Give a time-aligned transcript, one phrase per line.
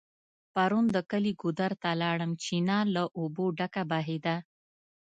[0.53, 4.35] پرون د کلي ګودر ته لاړم .چينه له اوبو ډکه بهيده